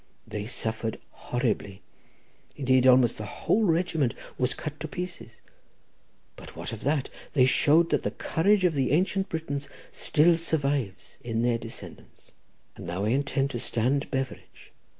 They 0.25 0.47
suffered 0.47 0.97
horribly—indeed, 1.11 2.87
almost 2.87 3.19
the 3.19 3.25
whole 3.25 3.65
regiment 3.65 4.15
was 4.35 4.55
cut 4.55 4.79
to 4.79 4.87
pieces; 4.87 5.41
but 6.35 6.55
what 6.55 6.73
of 6.73 6.81
that? 6.85 7.11
they 7.33 7.45
showed 7.45 7.91
that 7.91 8.01
the 8.01 8.09
courage 8.09 8.63
of 8.65 8.73
the 8.73 8.93
Ancient 8.93 9.29
Britons 9.29 9.69
still 9.91 10.37
survives 10.37 11.19
in 11.23 11.43
their 11.43 11.59
descendants. 11.59 12.31
And 12.75 12.87
now 12.87 13.05
I 13.05 13.09
intend 13.09 13.51
to 13.51 13.59
stand 13.59 14.09
beverage. 14.09 14.71